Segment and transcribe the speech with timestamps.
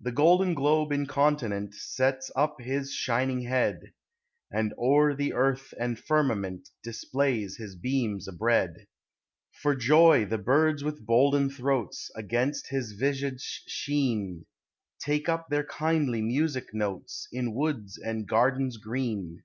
[0.00, 0.16] THE SEASONS.
[0.16, 3.92] 105 The golden globe incontinent Sets up his shining head,
[4.50, 8.86] And o'er the earth and firmament Displays his beams abread.
[9.60, 14.46] For joy the birds with boulden throats Against his visage sheen
[14.98, 19.42] Take up their kindly musick notes In woods and gardens green.